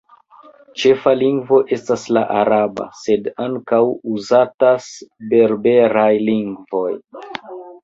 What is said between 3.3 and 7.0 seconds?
ankaŭ uzatas berberaj lingvoj.